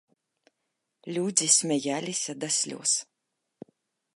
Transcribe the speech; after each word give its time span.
Людзі 1.17 1.47
смяяліся 1.57 2.31
да 2.45 2.49
слёз. 2.59 2.91